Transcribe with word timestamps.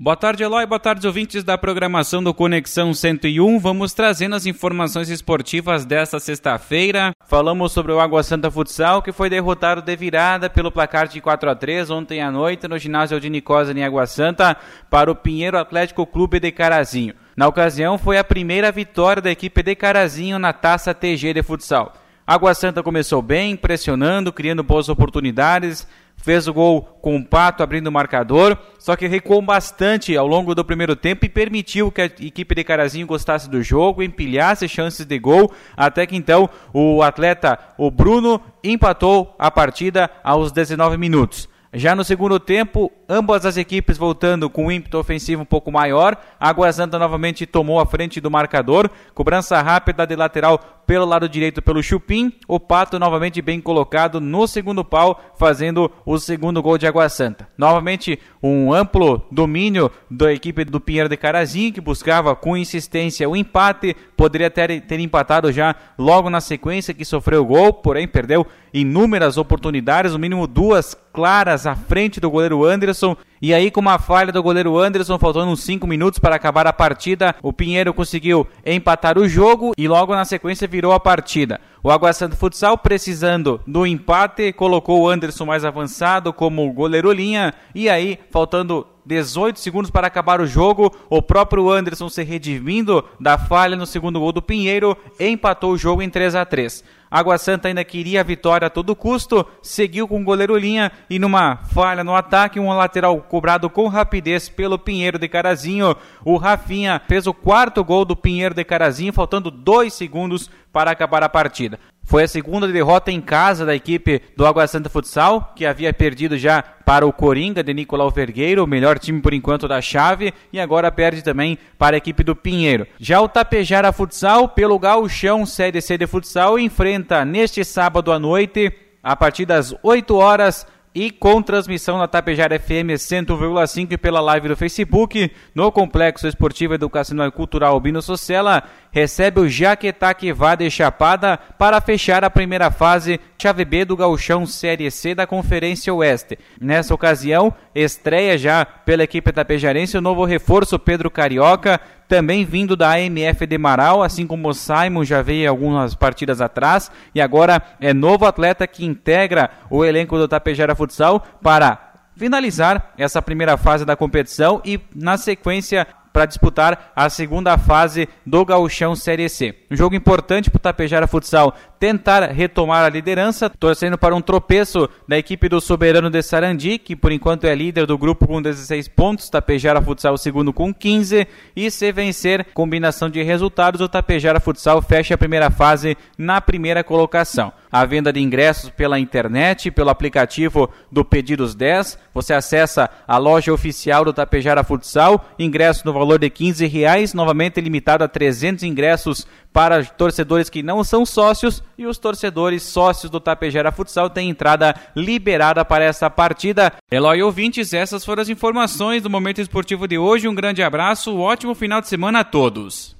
Boa 0.00 0.14
tarde, 0.14 0.44
Eloy. 0.44 0.64
Boa 0.64 0.78
tarde, 0.78 1.04
ouvintes 1.08 1.42
da 1.42 1.58
programação 1.58 2.22
do 2.22 2.32
Conexão 2.32 2.94
101. 2.94 3.58
Vamos 3.58 3.92
trazendo 3.92 4.36
as 4.36 4.46
informações 4.46 5.08
esportivas 5.08 5.84
desta 5.84 6.20
sexta-feira. 6.20 7.10
Falamos 7.26 7.72
sobre 7.72 7.90
o 7.90 7.98
Água 7.98 8.22
Santa 8.22 8.48
Futsal, 8.48 9.02
que 9.02 9.10
foi 9.10 9.28
derrotado 9.28 9.82
de 9.82 9.96
virada 9.96 10.48
pelo 10.48 10.70
placar 10.70 11.08
de 11.08 11.20
4 11.20 11.50
a 11.50 11.54
3 11.56 11.90
ontem 11.90 12.22
à 12.22 12.30
noite 12.30 12.68
no 12.68 12.78
ginásio 12.78 13.16
Aldini 13.16 13.40
Cosa 13.40 13.72
em 13.72 13.82
Água 13.82 14.06
Santa 14.06 14.56
para 14.88 15.10
o 15.10 15.16
Pinheiro 15.16 15.58
Atlético 15.58 16.06
Clube 16.06 16.38
de 16.38 16.52
Carazinho. 16.52 17.14
Na 17.36 17.48
ocasião, 17.48 17.98
foi 17.98 18.18
a 18.18 18.24
primeira 18.24 18.70
vitória 18.70 19.20
da 19.20 19.32
equipe 19.32 19.64
de 19.64 19.74
Carazinho 19.74 20.38
na 20.38 20.52
taça 20.52 20.94
TG 20.94 21.34
de 21.34 21.42
futsal. 21.42 21.92
Água 22.24 22.54
Santa 22.54 22.82
começou 22.82 23.20
bem, 23.22 23.56
pressionando, 23.56 24.32
criando 24.32 24.62
boas 24.62 24.88
oportunidades, 24.88 25.88
fez 26.18 26.46
o 26.46 26.52
gol 26.52 26.82
com 27.00 27.16
o 27.16 27.24
Pato 27.24 27.62
abrindo 27.62 27.86
o 27.86 27.92
marcador, 27.92 28.58
só 28.78 28.94
que 28.96 29.06
recuou 29.06 29.40
bastante 29.40 30.16
ao 30.16 30.26
longo 30.26 30.54
do 30.54 30.64
primeiro 30.64 30.94
tempo 30.94 31.24
e 31.24 31.28
permitiu 31.28 31.90
que 31.90 32.02
a 32.02 32.04
equipe 32.04 32.54
de 32.54 32.64
Carazinho 32.64 33.06
gostasse 33.06 33.48
do 33.48 33.62
jogo, 33.62 34.02
empilhasse 34.02 34.68
chances 34.68 35.06
de 35.06 35.18
gol, 35.18 35.52
até 35.76 36.06
que 36.06 36.16
então 36.16 36.50
o 36.72 37.02
atleta, 37.02 37.58
o 37.78 37.90
Bruno, 37.90 38.40
empatou 38.62 39.34
a 39.38 39.50
partida 39.50 40.10
aos 40.22 40.52
19 40.52 40.96
minutos. 40.96 41.48
Já 41.72 41.94
no 41.94 42.02
segundo 42.04 42.40
tempo, 42.40 42.90
ambas 43.08 43.46
as 43.46 43.56
equipes 43.56 43.96
voltando 43.96 44.50
com 44.50 44.66
um 44.66 44.72
ímpeto 44.72 44.98
ofensivo 44.98 45.42
um 45.42 45.46
pouco 45.46 45.72
maior. 45.72 46.16
Água 46.38 46.72
Santa 46.72 46.98
novamente 46.98 47.46
tomou 47.46 47.80
a 47.80 47.86
frente 47.86 48.20
do 48.20 48.30
marcador. 48.30 48.90
Cobrança 49.14 49.60
rápida 49.62 50.06
de 50.06 50.14
lateral 50.14 50.78
pelo 50.86 51.04
lado 51.04 51.28
direito 51.28 51.60
pelo 51.60 51.82
Chupim. 51.82 52.32
O 52.46 52.58
Pato 52.58 52.98
novamente 52.98 53.42
bem 53.42 53.60
colocado 53.60 54.20
no 54.20 54.46
segundo 54.46 54.84
pau, 54.84 55.20
fazendo 55.38 55.90
o 56.04 56.18
segundo 56.18 56.62
gol 56.62 56.78
de 56.78 56.86
Água 56.86 57.08
Santa. 57.08 57.48
Novamente 57.56 58.18
um 58.42 58.72
amplo 58.72 59.22
domínio 59.30 59.90
da 60.10 60.32
equipe 60.32 60.64
do 60.64 60.80
Pinheiro 60.80 61.08
de 61.08 61.16
Carazinho, 61.16 61.72
que 61.72 61.80
buscava 61.80 62.34
com 62.34 62.56
insistência 62.56 63.28
o 63.28 63.36
empate. 63.36 63.94
Poderia 64.16 64.50
ter, 64.50 64.80
ter 64.82 64.98
empatado 64.98 65.52
já 65.52 65.74
logo 65.98 66.30
na 66.30 66.40
sequência 66.40 66.94
que 66.94 67.04
sofreu 67.04 67.42
o 67.42 67.46
gol, 67.46 67.72
porém 67.72 68.08
perdeu 68.08 68.46
inúmeras 68.72 69.36
oportunidades, 69.38 70.12
no 70.12 70.18
mínimo 70.18 70.46
duas 70.46 70.94
claras 71.12 71.66
à 71.66 71.74
frente 71.74 72.20
do 72.20 72.30
goleiro 72.30 72.64
Anderson. 72.64 72.97
Ederson 72.98 73.16
e 73.40 73.54
aí, 73.54 73.70
com 73.70 73.80
uma 73.80 73.98
falha 73.98 74.32
do 74.32 74.42
goleiro 74.42 74.76
Anderson, 74.78 75.18
faltando 75.18 75.52
uns 75.52 75.62
5 75.62 75.86
minutos 75.86 76.18
para 76.18 76.34
acabar 76.34 76.66
a 76.66 76.72
partida, 76.72 77.36
o 77.40 77.52
Pinheiro 77.52 77.94
conseguiu 77.94 78.46
empatar 78.66 79.16
o 79.16 79.28
jogo 79.28 79.72
e 79.78 79.86
logo 79.86 80.14
na 80.14 80.24
sequência 80.24 80.66
virou 80.66 80.92
a 80.92 80.98
partida. 80.98 81.60
O 81.80 81.90
Água 81.90 82.12
Santa 82.12 82.34
Futsal, 82.34 82.76
precisando 82.76 83.60
do 83.64 83.86
empate, 83.86 84.52
colocou 84.52 85.02
o 85.02 85.08
Anderson 85.08 85.46
mais 85.46 85.64
avançado 85.64 86.32
como 86.32 86.72
goleiro 86.72 87.12
linha. 87.12 87.54
E 87.72 87.88
aí, 87.88 88.18
faltando 88.30 88.84
18 89.06 89.58
segundos 89.58 89.90
para 89.90 90.06
acabar 90.06 90.40
o 90.40 90.46
jogo, 90.46 90.94
o 91.08 91.22
próprio 91.22 91.70
Anderson 91.70 92.08
se 92.08 92.22
redimindo 92.22 93.04
da 93.18 93.38
falha 93.38 93.76
no 93.76 93.86
segundo 93.86 94.20
gol 94.20 94.32
do 94.32 94.42
Pinheiro, 94.42 94.96
empatou 95.18 95.72
o 95.72 95.78
jogo 95.78 96.02
em 96.02 96.10
3 96.10 96.34
a 96.34 96.44
3 96.44 96.84
Água 97.10 97.38
Santa 97.38 97.68
ainda 97.68 97.82
queria 97.84 98.20
a 98.20 98.24
vitória 98.24 98.66
a 98.66 98.70
todo 98.70 98.94
custo, 98.94 99.46
seguiu 99.62 100.06
com 100.06 100.20
o 100.20 100.24
goleiro 100.24 100.56
linha 100.58 100.92
e 101.08 101.18
numa 101.18 101.56
falha 101.56 102.04
no 102.04 102.14
ataque, 102.14 102.60
um 102.60 102.68
lateral 102.68 103.18
cobrado 103.28 103.70
com 103.70 103.86
rapidez 103.86 104.48
pelo 104.48 104.78
Pinheiro 104.78 105.18
de 105.18 105.28
Carazinho. 105.28 105.94
O 106.24 106.36
Rafinha 106.36 107.00
fez 107.06 107.26
o 107.26 107.34
quarto 107.34 107.84
gol 107.84 108.04
do 108.04 108.16
Pinheiro 108.16 108.54
de 108.54 108.64
Carazinho, 108.64 109.12
faltando 109.12 109.50
dois 109.50 109.94
segundos 109.94 110.50
para 110.72 110.90
acabar 110.90 111.22
a 111.22 111.28
partida. 111.28 111.78
Foi 112.08 112.22
a 112.22 112.28
segunda 112.28 112.66
derrota 112.66 113.12
em 113.12 113.20
casa 113.20 113.66
da 113.66 113.74
equipe 113.74 114.22
do 114.34 114.46
Água 114.46 114.66
Santa 114.66 114.88
Futsal, 114.88 115.52
que 115.54 115.66
havia 115.66 115.92
perdido 115.92 116.38
já 116.38 116.62
para 116.62 117.06
o 117.06 117.12
Coringa 117.12 117.62
de 117.62 117.74
Nicolau 117.74 118.10
Vergueiro, 118.10 118.64
o 118.64 118.66
melhor 118.66 118.98
time 118.98 119.20
por 119.20 119.34
enquanto 119.34 119.68
da 119.68 119.82
chave, 119.82 120.32
e 120.50 120.58
agora 120.58 120.90
perde 120.90 121.22
também 121.22 121.58
para 121.76 121.96
a 121.96 121.98
equipe 121.98 122.24
do 122.24 122.34
Pinheiro. 122.34 122.86
Já 122.98 123.20
o 123.20 123.28
Tapejara 123.28 123.92
Futsal, 123.92 124.48
pelo 124.48 124.78
Gauchão 124.78 125.44
Série 125.44 125.82
C 125.82 125.98
de 125.98 126.06
Futsal, 126.06 126.58
enfrenta 126.58 127.26
neste 127.26 127.62
sábado 127.62 128.10
à 128.10 128.18
noite, 128.18 128.72
a 129.02 129.14
partir 129.14 129.44
das 129.44 129.74
8 129.82 130.16
horas, 130.16 130.66
e 130.94 131.10
com 131.10 131.40
transmissão 131.42 131.98
na 131.98 132.08
Tapejara 132.08 132.58
FM 132.58 132.96
100,5 132.96 133.96
pela 133.98 134.20
live 134.20 134.48
do 134.48 134.56
Facebook, 134.56 135.30
no 135.54 135.70
Complexo 135.70 136.26
Esportivo 136.26 136.74
Educacional 136.74 137.28
e 137.28 137.32
Cultural 137.32 137.74
Albino 137.74 138.02
Socella, 138.02 138.62
recebe 138.90 139.40
o 139.40 139.48
Jaquetá 139.48 140.12
que 140.14 140.32
de 140.58 140.70
Chapada 140.70 141.38
para 141.58 141.80
fechar 141.80 142.24
a 142.24 142.30
primeira 142.30 142.70
fase 142.70 143.20
chave 143.36 143.64
B 143.64 143.84
do 143.84 143.96
Gauchão 143.96 144.46
Série 144.46 144.90
C 144.90 145.14
da 145.14 145.26
Conferência 145.26 145.94
Oeste. 145.94 146.38
Nessa 146.60 146.94
ocasião, 146.94 147.54
estreia 147.74 148.36
já 148.36 148.64
pela 148.64 149.04
equipe 149.04 149.30
tapejarense 149.30 149.96
o 149.96 150.00
novo 150.00 150.24
reforço 150.24 150.78
Pedro 150.78 151.10
Carioca, 151.10 151.80
também 152.08 152.44
vindo 152.44 152.74
da 152.74 152.92
AMF 152.92 153.46
de 153.46 153.58
Marau, 153.58 154.02
assim 154.02 154.26
como 154.26 154.48
o 154.48 154.54
Simon 154.54 155.04
já 155.04 155.20
veio 155.20 155.48
algumas 155.48 155.94
partidas 155.94 156.40
atrás, 156.40 156.90
e 157.14 157.20
agora 157.20 157.62
é 157.80 157.92
novo 157.92 158.24
atleta 158.24 158.66
que 158.66 158.84
integra 158.84 159.50
o 159.70 159.84
elenco 159.84 160.16
do 160.16 160.26
Tapejara 160.26 160.74
Futsal 160.74 161.20
para 161.42 161.92
finalizar 162.16 162.92
essa 162.98 163.22
primeira 163.22 163.56
fase 163.56 163.84
da 163.84 163.94
competição 163.94 164.60
e, 164.64 164.80
na 164.94 165.16
sequência, 165.16 165.86
para 166.12 166.26
disputar 166.26 166.92
a 166.96 167.08
segunda 167.08 167.56
fase 167.56 168.08
do 168.26 168.44
Gauchão 168.44 168.96
Série 168.96 169.28
C. 169.28 169.54
Um 169.70 169.76
jogo 169.76 169.94
importante 169.94 170.50
para 170.50 170.56
o 170.56 170.60
Tapejara 170.60 171.06
Futsal 171.06 171.54
tentar 171.78 172.30
retomar 172.30 172.84
a 172.84 172.88
liderança, 172.88 173.48
torcendo 173.48 173.96
para 173.96 174.14
um 174.14 174.20
tropeço 174.20 174.88
da 175.06 175.16
equipe 175.16 175.48
do 175.48 175.60
Soberano 175.60 176.10
de 176.10 176.22
Sarandi, 176.22 176.78
que 176.78 176.96
por 176.96 177.12
enquanto 177.12 177.44
é 177.44 177.54
líder 177.54 177.86
do 177.86 177.96
grupo 177.96 178.26
com 178.26 178.42
16 178.42 178.88
pontos, 178.88 179.30
Tapejara 179.30 179.80
Futsal 179.80 180.18
segundo 180.18 180.52
com 180.52 180.74
15, 180.74 181.26
e 181.54 181.70
se 181.70 181.92
vencer 181.92 182.46
combinação 182.52 183.08
de 183.08 183.22
resultados, 183.22 183.80
o 183.80 183.88
Tapejara 183.88 184.40
Futsal 184.40 184.82
fecha 184.82 185.14
a 185.14 185.18
primeira 185.18 185.50
fase 185.50 185.96
na 186.16 186.40
primeira 186.40 186.82
colocação. 186.82 187.52
A 187.70 187.84
venda 187.84 188.12
de 188.12 188.20
ingressos 188.20 188.70
pela 188.70 188.98
internet, 188.98 189.70
pelo 189.70 189.90
aplicativo 189.90 190.70
do 190.90 191.04
Pedidos 191.04 191.54
10, 191.54 191.98
você 192.14 192.32
acessa 192.32 192.90
a 193.06 193.18
loja 193.18 193.52
oficial 193.52 194.04
do 194.04 194.12
Tapejara 194.12 194.64
Futsal, 194.64 195.28
ingresso 195.38 195.82
no 195.84 195.92
valor 195.92 196.18
de 196.18 196.30
15 196.30 196.66
reais, 196.66 197.12
novamente 197.12 197.60
limitado 197.60 198.02
a 198.02 198.08
300 198.08 198.64
ingressos 198.64 199.26
para 199.58 199.84
torcedores 199.84 200.48
que 200.48 200.62
não 200.62 200.84
são 200.84 201.04
sócios 201.04 201.64
e 201.76 201.84
os 201.84 201.98
torcedores 201.98 202.62
sócios 202.62 203.10
do 203.10 203.18
Tapejara 203.18 203.72
Futsal 203.72 204.08
têm 204.08 204.30
entrada 204.30 204.72
liberada 204.94 205.64
para 205.64 205.84
essa 205.84 206.08
partida. 206.08 206.72
Eloy 206.88 207.24
ouvintes, 207.24 207.72
essas 207.72 208.04
foram 208.04 208.22
as 208.22 208.28
informações 208.28 209.02
do 209.02 209.10
Momento 209.10 209.40
Esportivo 209.40 209.88
de 209.88 209.98
hoje. 209.98 210.28
Um 210.28 210.34
grande 210.34 210.62
abraço, 210.62 211.12
um 211.12 211.20
ótimo 211.20 211.56
final 211.56 211.80
de 211.80 211.88
semana 211.88 212.20
a 212.20 212.24
todos. 212.24 212.96